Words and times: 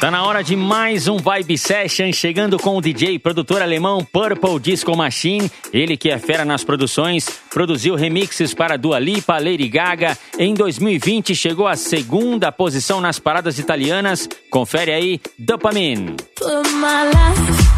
Tá 0.00 0.12
na 0.12 0.24
hora 0.24 0.44
de 0.44 0.54
mais 0.54 1.08
um 1.08 1.16
Vibe 1.16 1.58
Session, 1.58 2.12
chegando 2.12 2.56
com 2.56 2.76
o 2.76 2.80
DJ 2.80 3.18
produtor 3.18 3.60
alemão 3.60 4.04
Purple 4.04 4.60
Disco 4.60 4.96
Machine. 4.96 5.50
Ele 5.72 5.96
que 5.96 6.08
é 6.08 6.16
fera 6.20 6.44
nas 6.44 6.62
produções, 6.62 7.28
produziu 7.50 7.96
remixes 7.96 8.54
para 8.54 8.78
Dua 8.78 9.00
Lipa, 9.00 9.34
Lady 9.38 9.68
Gaga. 9.68 10.16
Em 10.38 10.54
2020 10.54 11.34
chegou 11.34 11.66
à 11.66 11.74
segunda 11.74 12.52
posição 12.52 13.00
nas 13.00 13.18
paradas 13.18 13.58
italianas. 13.58 14.28
Confere 14.48 14.92
aí, 14.92 15.20
Dopamine. 15.36 16.14
Put 16.36 16.68
my 16.74 17.02
life 17.10 17.68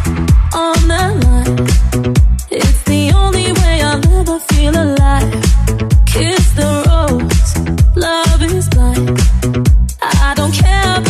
on 0.54 0.74
the 0.88 1.26
line. 1.26 2.14
It's 2.50 2.82
the 2.84 3.14
only 3.16 3.50
way 3.50 3.80
I'll 3.80 4.20
ever 4.20 4.38
feel 4.52 4.74
alive. 4.76 5.30
Kiss 6.04 6.50
the 6.52 6.84
rose, 6.86 7.96
love 7.96 8.44
is 8.54 8.68
blind. 8.68 9.18
I 10.02 10.34
don't 10.34 10.52
care 10.52 11.09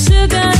sugar. 0.00 0.59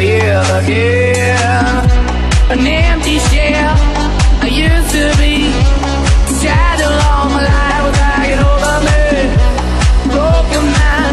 live 0.00 0.50
again. 0.64 1.76
An 2.52 2.66
empty 2.66 3.18
shell 3.28 3.76
I 4.40 4.48
used 4.48 4.90
to 4.96 5.04
be. 5.20 5.34
Shadow 6.40 6.92
all 7.10 7.28
my 7.36 7.42
life 7.44 7.82
was 7.86 7.96
hanging 8.08 8.42
over 8.52 8.76
me. 8.88 9.02
Broken 10.12 10.64
man 10.76 11.12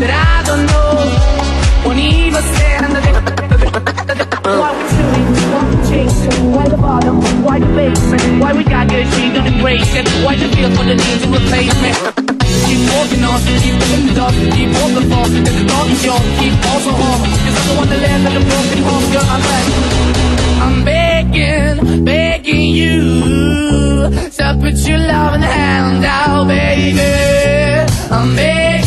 that 0.00 0.12
I 0.30 0.34
don't 0.46 0.64
know 0.70 0.90
won't 1.84 1.98
even 1.98 2.42
stand. 2.52 2.94
Why 4.60 4.70
we 4.76 4.84
shooting? 4.94 5.28
Why 5.52 5.62
we 5.70 5.76
chasing? 5.90 6.52
Why 6.54 6.68
the 6.68 6.76
bottom? 6.76 7.16
Why 7.42 7.58
the 7.58 7.70
basement? 7.78 8.40
Why 8.40 8.52
we 8.52 8.62
got 8.64 8.88
good, 8.88 9.06
she 9.14 9.32
don't 9.34 9.46
embrace 9.46 9.94
it? 9.94 10.06
Why 10.24 10.34
you 10.34 10.48
feel 10.54 10.70
for 10.76 10.84
the 10.84 10.94
need 10.94 11.18
to 11.22 11.28
replace 11.36 11.76
me? 11.82 12.15
keep 12.76 12.92
walking 12.92 13.24
on 13.24 13.40
Keep 13.64 13.74
moving 13.74 14.18
up, 14.18 14.34
keep 14.54 14.70
walking 14.76 15.06
for 15.08 15.24
Cause 15.24 15.56
the 15.58 15.64
dog 15.66 15.90
is 15.90 16.04
yours, 16.04 16.26
keep 16.38 16.54
also 16.70 16.92
home 16.92 17.22
Cause 17.24 17.56
I'm 17.58 17.66
the 17.68 17.74
one 17.80 17.88
that 17.88 18.00
lives 18.04 18.24
like 18.24 18.36
a 18.36 18.44
broken 18.50 18.80
home 18.86 19.06
Girl, 19.12 19.28
I'm 19.34 19.42
back. 19.48 19.66
I'm 20.64 20.84
begging, 20.84 22.04
begging 22.04 22.70
you 22.74 22.96
To 24.38 24.58
put 24.60 24.76
your 24.88 24.98
loving 24.98 25.42
hand 25.42 26.04
out, 26.04 26.48
baby. 26.48 27.00
I'm 28.10 28.36
begging 28.36 28.85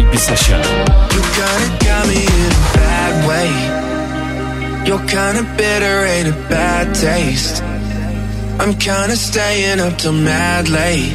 Vibe 0.00 0.18
Session. 0.18 0.60
You 1.14 1.22
kinda 1.38 1.68
got 1.84 2.06
me 2.08 2.20
in 2.24 2.50
a 2.52 2.64
bad 2.78 3.12
way. 3.28 3.50
You're 4.86 5.06
kinda 5.16 5.42
bitter, 5.56 5.96
ain't 6.06 6.28
a 6.28 6.36
bad 6.48 6.94
taste. 6.94 7.62
I'm 8.60 8.74
kinda 8.74 9.16
staying 9.16 9.80
up 9.80 9.98
till 9.98 10.12
mad 10.12 10.68
late. 10.68 11.12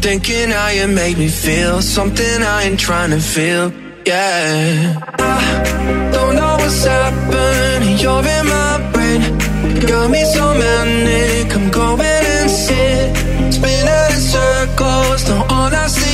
Thinking 0.00 0.50
how 0.50 0.68
you 0.68 0.86
make 0.86 1.16
me 1.18 1.28
feel 1.28 1.80
something 1.82 2.42
I 2.42 2.64
ain't 2.64 2.80
trying 2.80 3.10
to 3.10 3.20
feel. 3.20 3.72
Yeah. 4.06 5.00
I 5.18 6.10
don't 6.12 6.34
know 6.36 6.54
what's 6.60 6.84
happening. 6.84 7.98
You're 8.02 8.26
in 8.36 8.44
my 8.56 8.72
brain. 8.92 9.20
Got 9.88 10.10
me 10.10 10.22
so 10.34 10.44
manic. 10.62 11.54
I'm 11.56 11.68
going 11.70 12.24
insane. 12.40 13.08
Spinning 13.56 14.10
in 14.14 14.20
circles. 14.34 15.24
Don't 15.28 15.50
honestly 15.50 16.13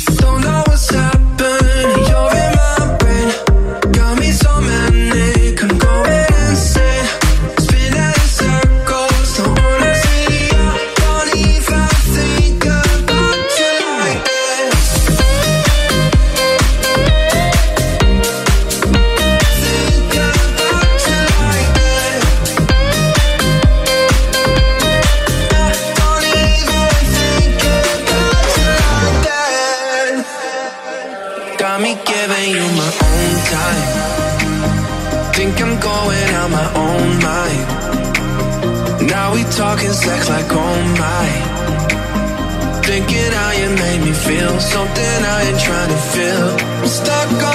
something 44.61 45.17
I 45.35 45.39
ain't 45.47 45.59
trying 45.59 45.89
to 45.89 46.01
feel. 46.13 46.47
I'm 46.81 46.87
stuck 46.87 47.31
on 47.43 47.50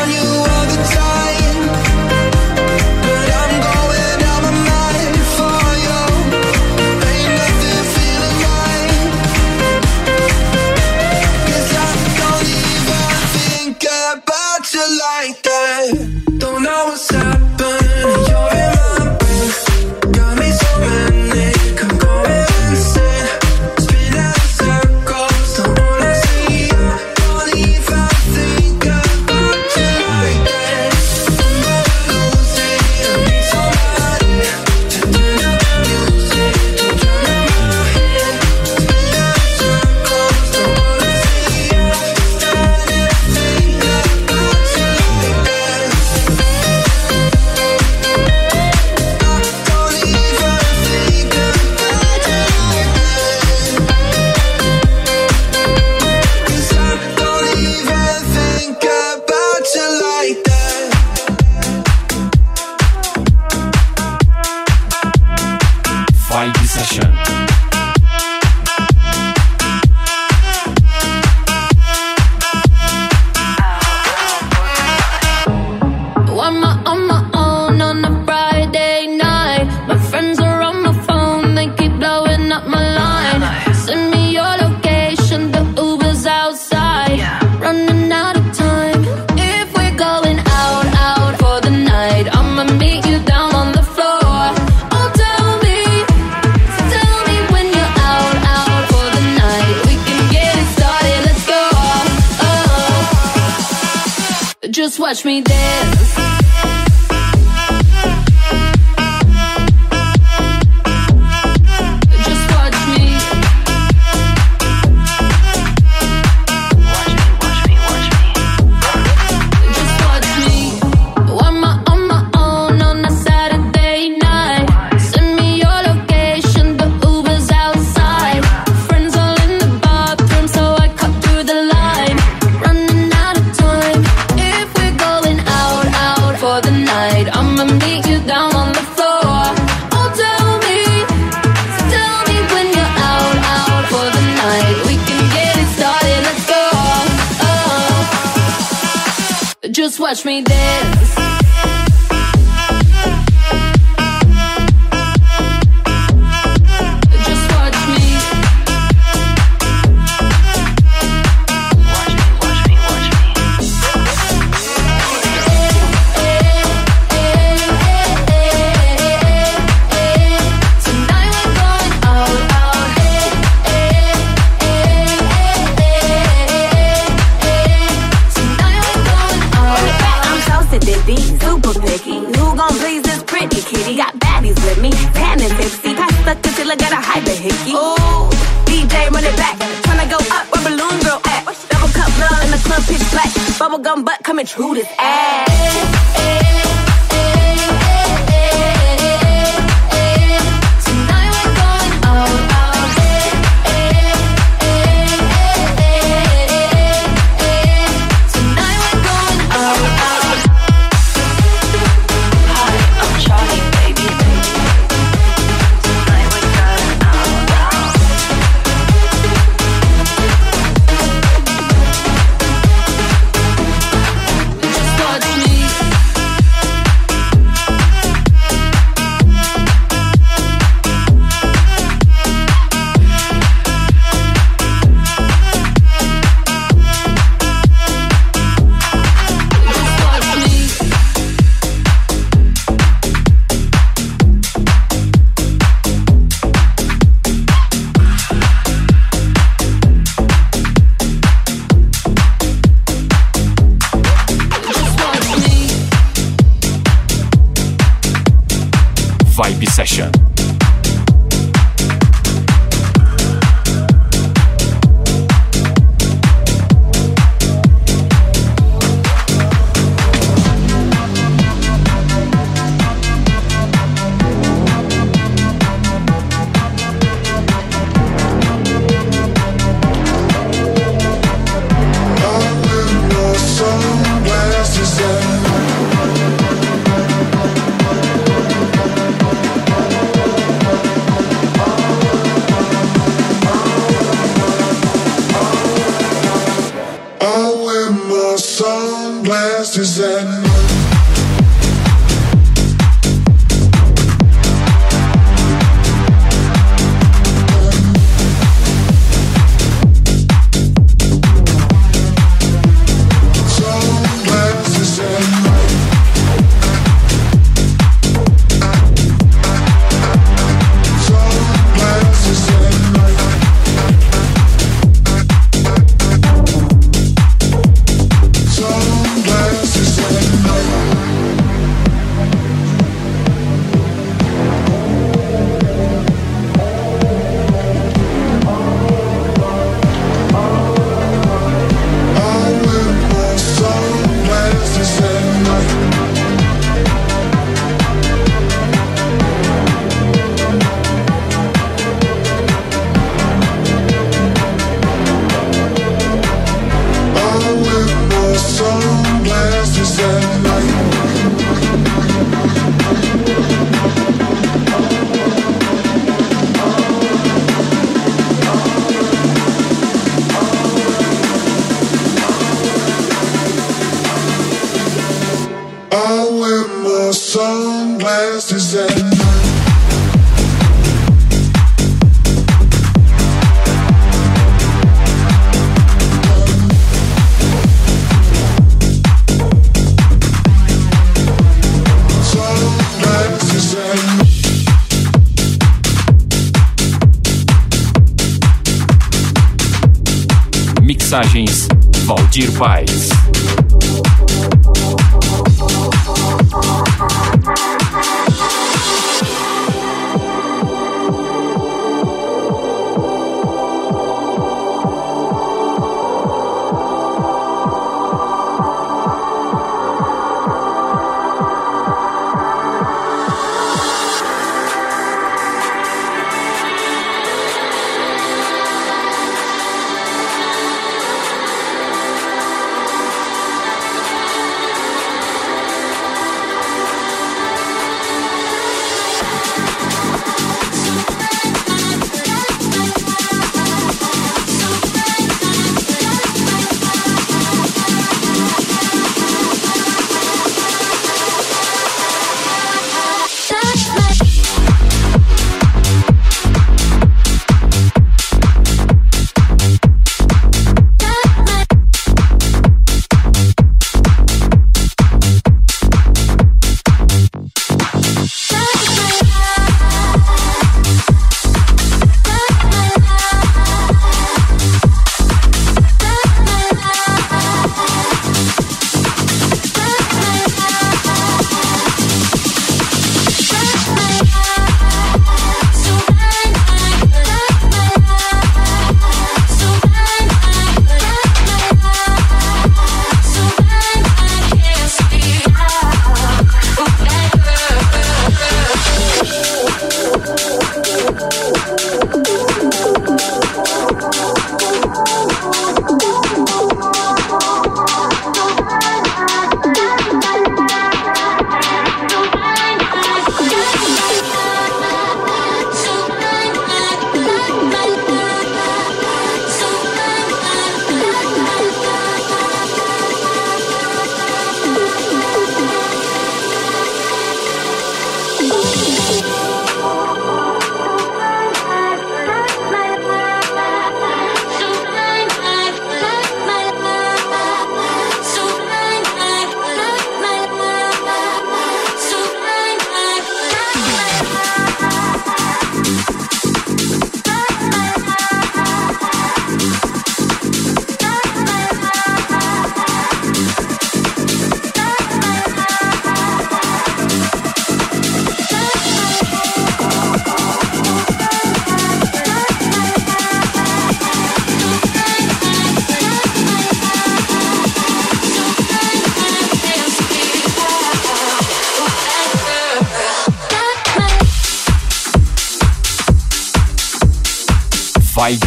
Sentir 402.36 402.52
Paz. 402.52 403.15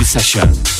Session. 0.10 0.79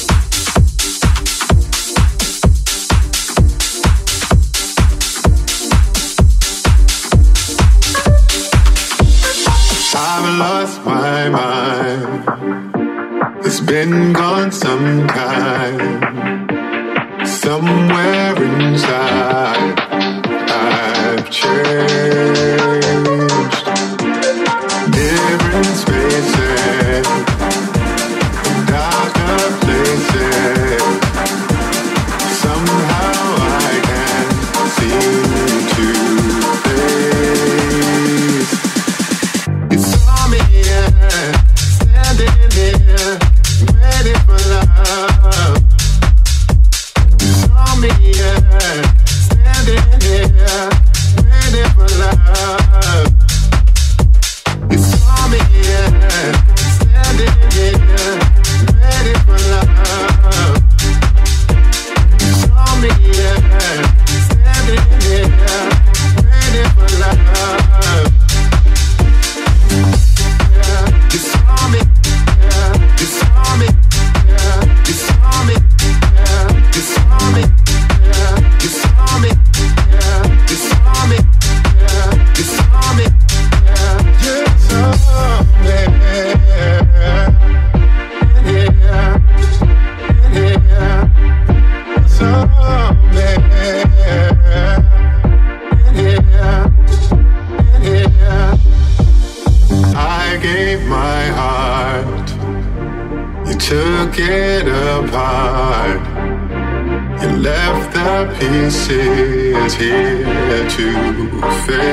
here 109.74 110.70
to 110.70 111.42
fail. 111.66 111.89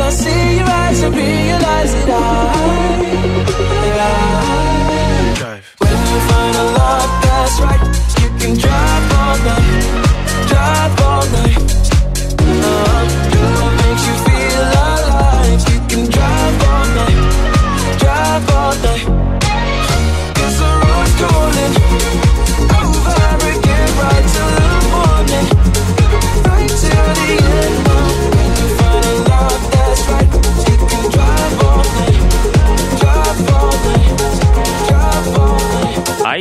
I 0.00 0.10
see 0.10 0.56
your 0.56 0.68
eyes 0.68 1.02
are 1.02 1.10
be 1.10 1.47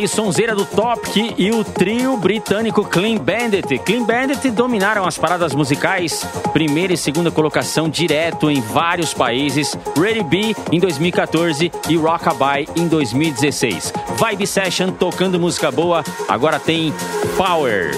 sonzeira 0.08 0.56
do 0.56 0.66
Topic 0.66 1.36
e 1.38 1.52
o 1.52 1.64
trio 1.64 2.18
britânico 2.18 2.86
Clean 2.86 3.18
Bandit. 3.18 3.78
Clean 3.80 4.04
Bandit 4.04 4.50
dominaram 4.52 5.06
as 5.06 5.18
paradas 5.18 5.54
musicais, 5.54 6.26
primeira 6.54 6.94
e 6.94 6.98
segunda 6.98 7.30
colocação 7.30 7.90
direto 7.90 8.50
em 8.50 8.62
vários 8.62 9.14
países, 9.14 9.78
Ready 10.00 10.24
B 10.24 10.56
em 10.72 10.80
2014 10.80 11.72
e 11.90 11.96
Rockabye 11.96 12.68
em 12.76 12.88
2016. 12.88 13.94
Vibe 14.18 14.48
Session 14.48 14.92
tocando 14.92 15.40
música 15.40 15.72
boa, 15.72 16.04
agora 16.28 16.60
tem 16.60 16.94
Power. 17.36 17.92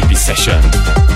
Vibe 0.00 0.14
Session. 0.14 1.07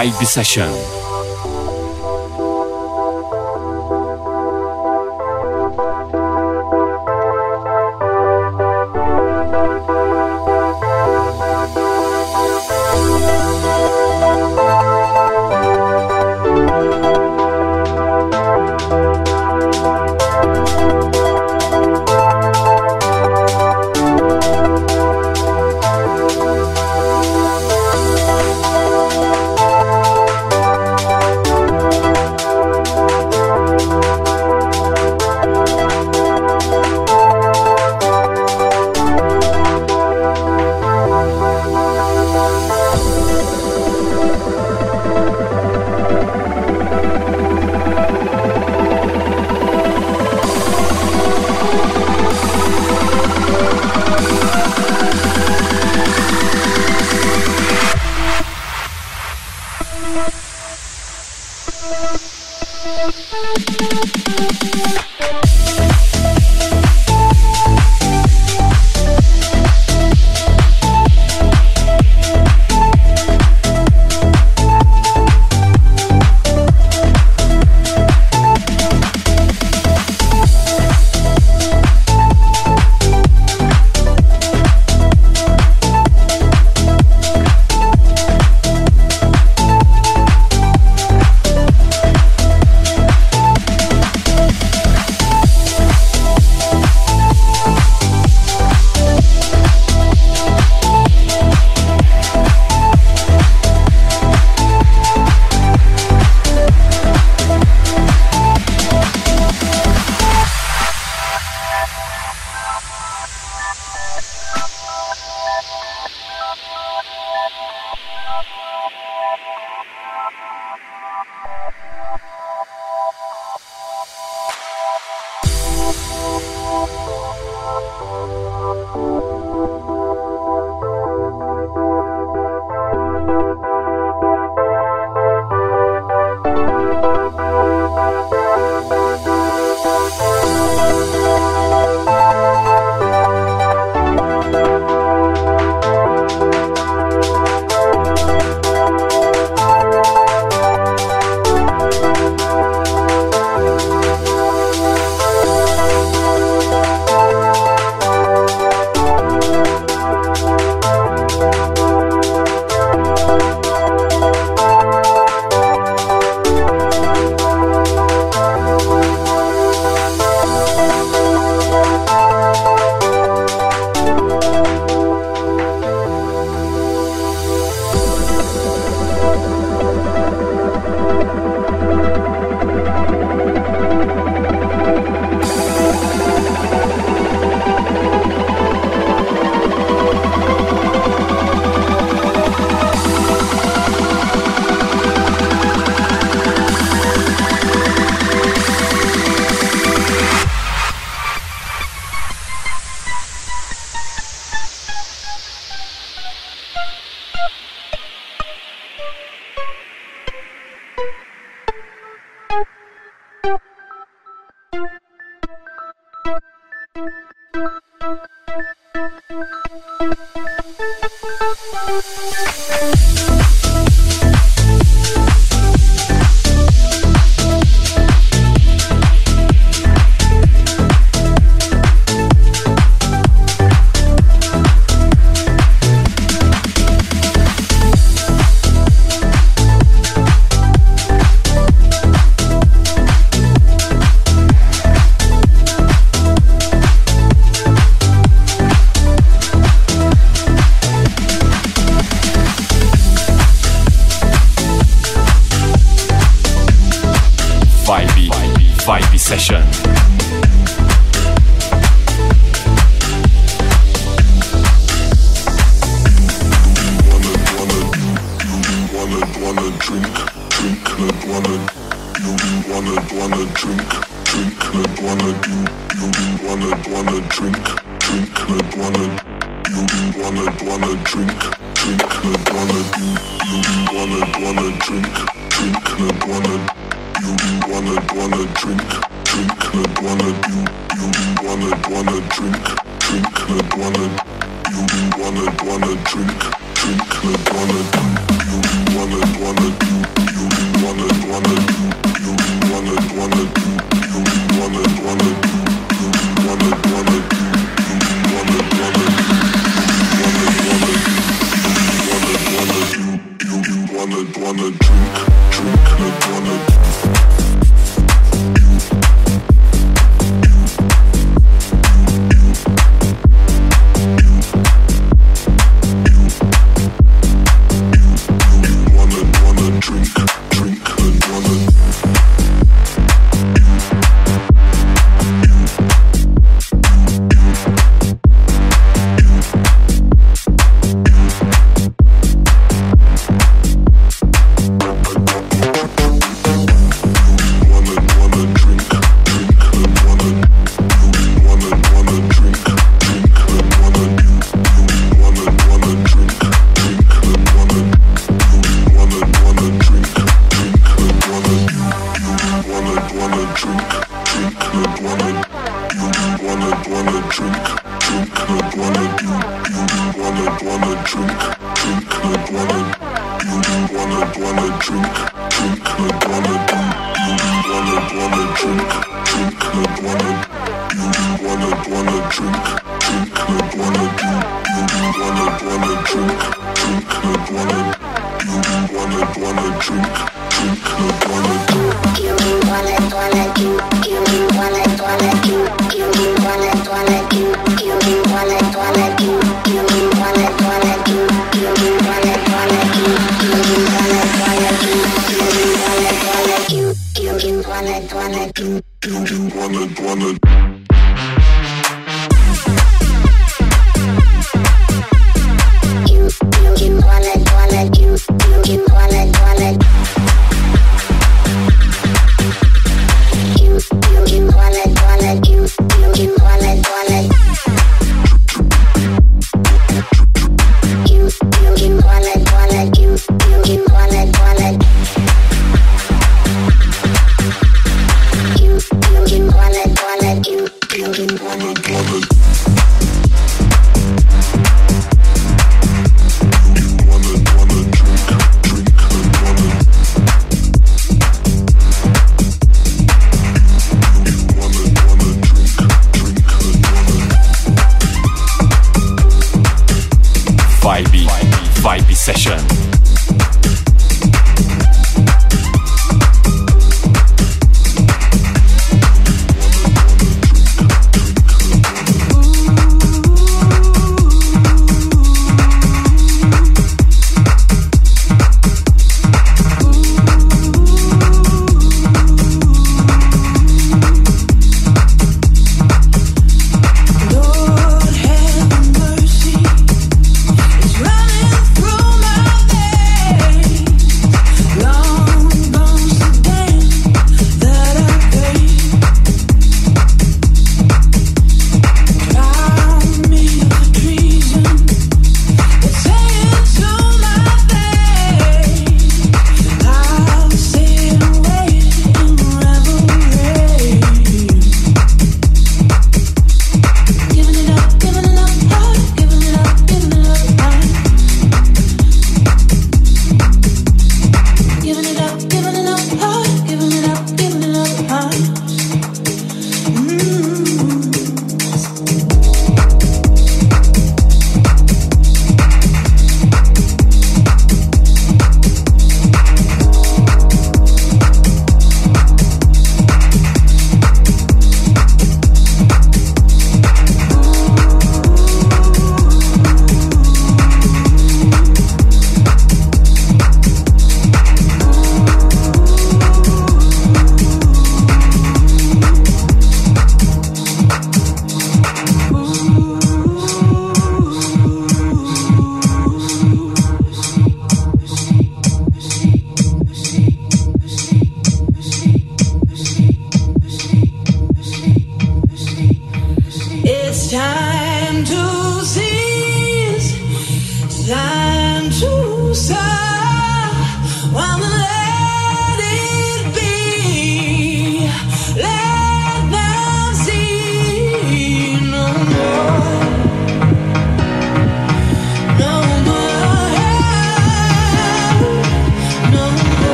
Vibe 0.00 0.24
Session. 0.24 0.89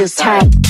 Feels 0.00 0.14
tight. 0.14 0.69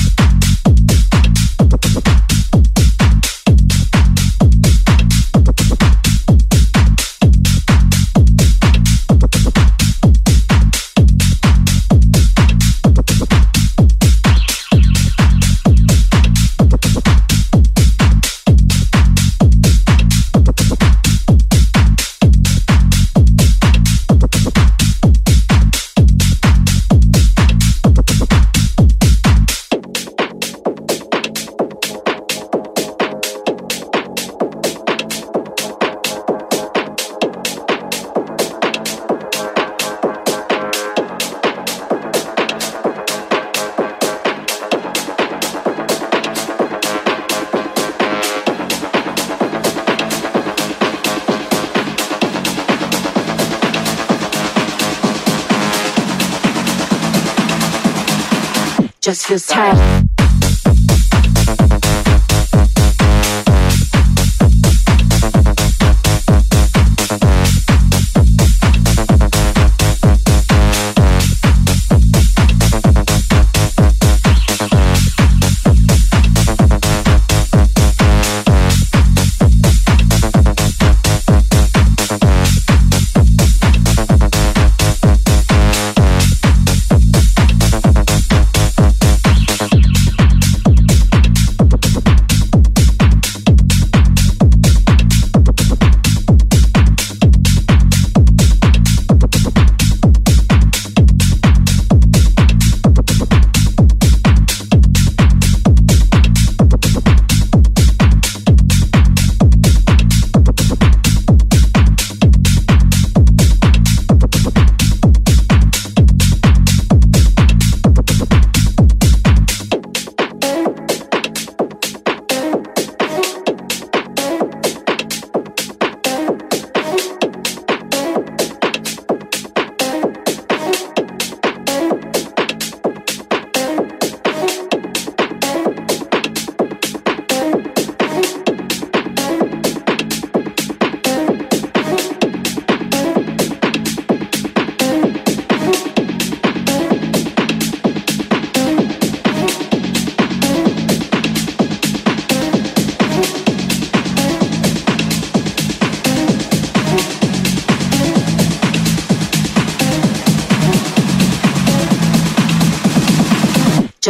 Just 59.31 59.53
feels 59.55 60.00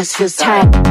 Just 0.02 0.18
feels 0.18 0.36
tight. 0.36 0.91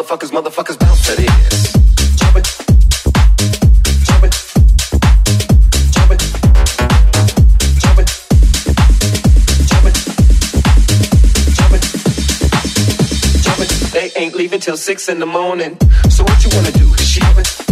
Motherfuckers, 0.00 0.30
motherfuckers 0.30 0.78
bounce 0.78 1.06
to 1.08 1.14
this. 1.14 1.72
Jump 2.16 2.36
it. 2.36 2.46
Jump 4.02 4.24
it. 4.24 4.32
Jump 5.92 6.10
it. 6.10 6.20
Jump 13.42 13.58
it. 13.58 13.68
They 13.92 14.10
ain't 14.16 14.34
leaving 14.34 14.60
till 14.60 14.78
six 14.78 15.10
in 15.10 15.18
the 15.18 15.26
morning. 15.26 15.76
So 16.08 16.24
what 16.24 16.42
you 16.46 16.50
wanna 16.56 16.72
do? 16.72 16.90
Jump 16.96 17.36
it. 17.36 17.69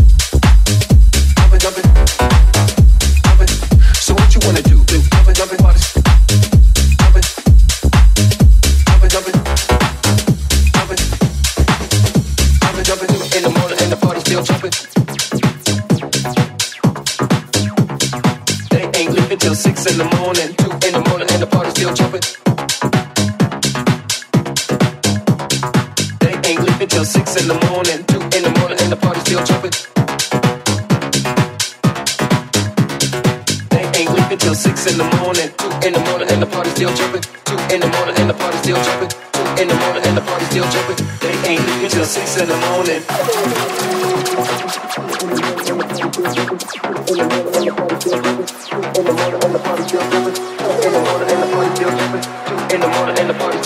In 19.90 19.98
the 19.98 20.04
morning. 20.18 20.54
Two 20.56 20.72
in 20.86 20.92
the 20.94 21.02
morning 21.10 21.28
and 21.32 21.42
the 21.42 21.46
party 21.48 21.70
still 21.70 21.94
jumping. 21.94 22.22
They 26.20 26.34
ain't 26.48 26.62
leaving 26.64 26.88
till 26.88 27.04
six 27.04 27.36
in 27.40 27.48
the 27.48 27.58
morning. 27.70 28.04
Two 28.06 28.22
in 28.36 28.42
the 28.46 28.52
morning 28.60 28.78
and 28.82 28.92
the 28.92 28.96
party 28.96 29.20
still 29.20 29.44
jumping. 29.44 29.72
They 33.70 33.84
ain't 34.00 34.12
leaving 34.14 34.38
till 34.38 34.54
six 34.54 34.86
in 34.90 34.98
the 34.98 35.08
morning. 35.20 35.50
Two 35.58 35.70
in 35.86 35.92
the 35.94 36.02
morning 36.10 36.28
and 36.32 36.42
the 36.42 36.46
party 36.48 36.70
still 36.70 36.94
jumping. 36.94 37.22
Two 37.46 37.58
in 37.74 37.80
the 37.80 37.88
morning 37.96 38.16
and 38.18 38.30
the 38.30 38.34
party 38.34 38.58
still 38.58 38.80
jumping. 38.82 39.10
Two 39.32 39.46
in 39.62 39.68
the 39.68 39.76
morning 39.84 40.02
and 40.06 40.16
the 40.18 40.22
party 40.22 40.44
still 40.46 40.68
jumping. 40.70 40.98
They 41.22 41.34
ain't 41.50 41.62
leaving 41.66 41.90
till 41.90 42.06
six 42.06 42.38
in 42.40 42.48
the 42.48 42.58
morning. 42.70 43.02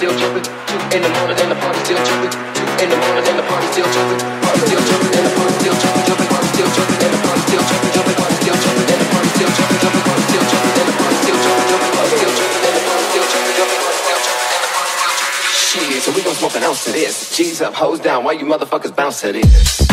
Still 0.03 0.19
jumping. 0.19 0.43
In 0.97 1.01
the 1.01 1.09
morning 1.15 1.39
and 1.39 1.51
the 1.53 1.55
party 1.55 1.79
still 1.85 2.03
jumping. 2.03 2.35
In 2.83 2.91
the 2.91 2.97
morning 2.97 3.23
and 3.23 3.39
the 3.39 3.43
party 3.47 3.67
still 3.71 3.87
jumping. 3.87 4.19
Shit, 15.55 16.03
so 16.03 16.11
we 16.13 16.23
gon' 16.23 16.35
smoke 16.35 16.57
an 16.57 16.65
ounce 16.65 16.89
of 16.89 16.95
this. 16.95 17.37
G's 17.37 17.63
up, 17.63 17.75
hoes 17.75 18.01
down, 18.01 18.25
why 18.25 18.33
you 18.33 18.45
motherfuckers 18.45 18.95
bounce 18.97 19.21
to 19.21 19.33
this? 19.33 19.92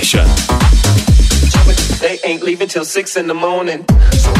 Session. 0.00 0.26
They 2.00 2.18
ain't 2.24 2.42
leaving 2.42 2.68
till 2.68 2.84
six 2.84 3.16
in 3.16 3.26
the 3.26 3.34
morning. 3.34 3.84
Vibe, 3.84 4.37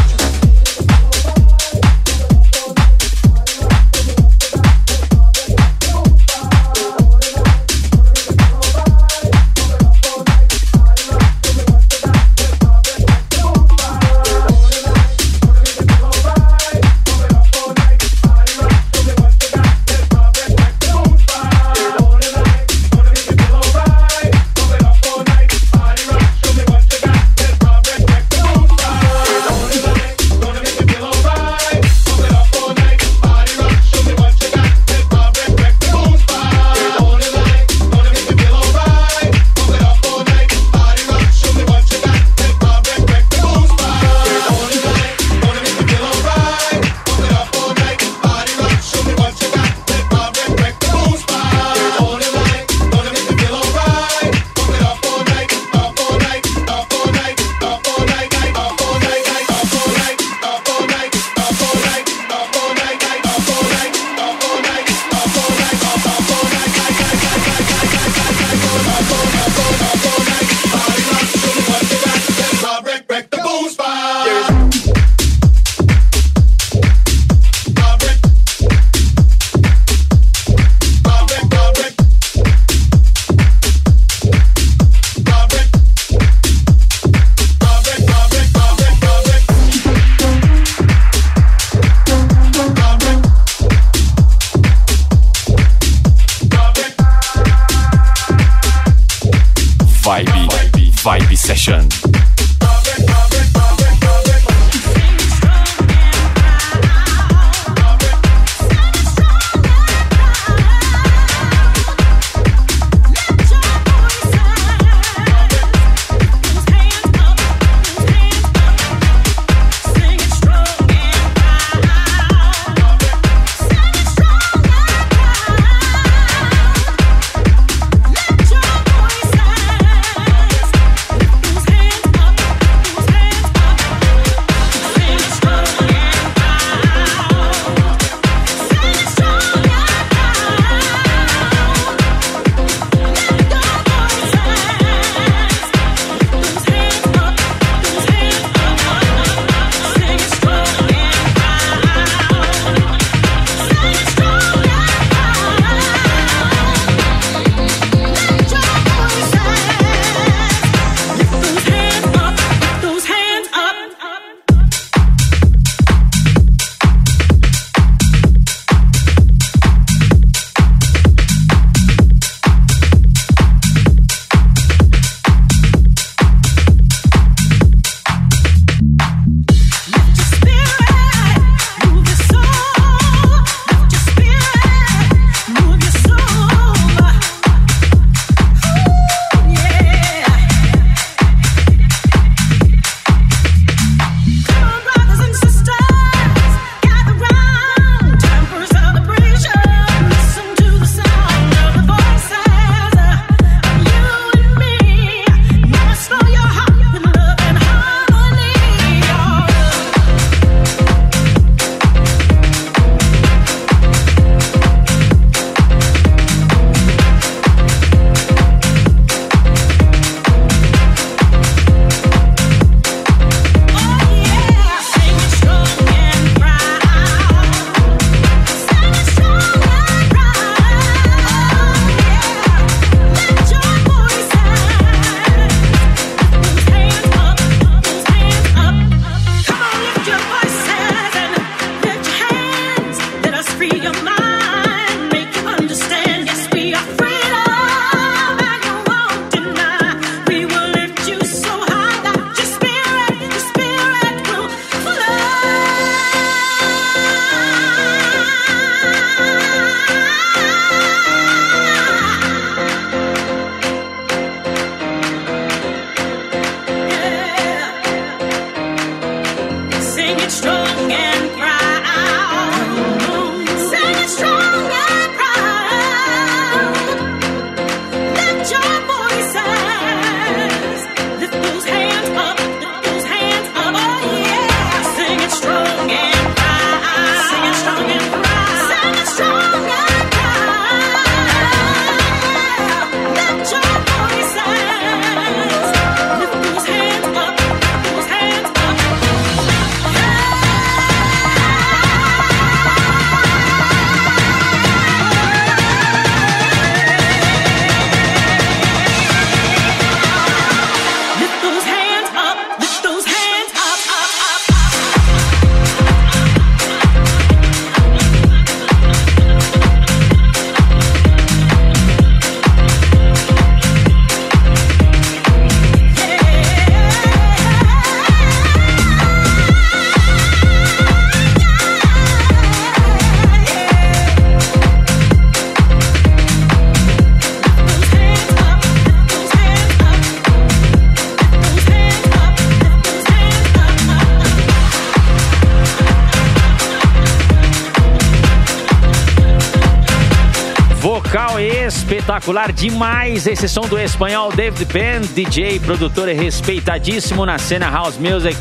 Espetacular 352.19 352.53
demais 352.53 353.29
esse 353.29 353.49
som 353.49 353.61
do 353.61 353.79
espanhol 353.79 354.33
David 354.33 354.67
Penn, 354.67 355.03
DJ, 355.15 355.61
produtor 355.61 356.09
respeitadíssimo 356.09 357.25
na 357.25 357.39
cena 357.39 357.71
House 357.71 357.97
Music. 357.97 358.37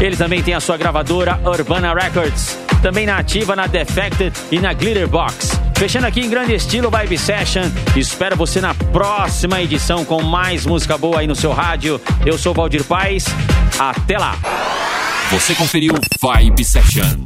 Ele 0.00 0.16
também 0.16 0.42
tem 0.42 0.54
a 0.54 0.60
sua 0.60 0.76
gravadora 0.76 1.40
Urbana 1.44 1.94
Records, 1.94 2.58
também 2.82 3.06
na 3.06 3.18
ativa 3.18 3.54
na 3.54 3.68
Defected 3.68 4.32
e 4.50 4.58
na 4.58 4.72
Glitterbox. 4.72 5.52
Fechando 5.76 6.08
aqui 6.08 6.20
em 6.20 6.28
grande 6.28 6.52
estilo 6.52 6.90
Vibe 6.90 7.16
Session. 7.16 7.70
Espero 7.94 8.34
você 8.34 8.60
na 8.60 8.74
próxima 8.74 9.62
edição 9.62 10.04
com 10.04 10.20
mais 10.20 10.66
música 10.66 10.98
boa 10.98 11.20
aí 11.20 11.28
no 11.28 11.36
seu 11.36 11.52
rádio. 11.52 12.00
Eu 12.24 12.36
sou 12.36 12.52
Valdir 12.52 12.82
Paz. 12.82 13.26
Até 13.78 14.18
lá. 14.18 14.36
Você 15.30 15.54
conferiu 15.54 15.94
Vibe 16.20 16.64
Session. 16.64 17.25